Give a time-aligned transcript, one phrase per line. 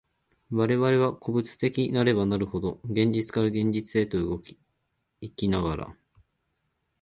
[0.49, 4.57] 我々は個物的なればなるほど、現実から現実へと動き
[5.21, 5.95] 行きながら、